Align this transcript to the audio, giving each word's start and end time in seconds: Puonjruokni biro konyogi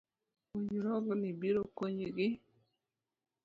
Puonjruokni 0.47 1.29
biro 1.39 1.61
konyogi 1.77 2.27